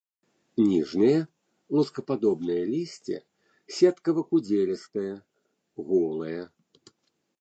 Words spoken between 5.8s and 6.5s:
голае.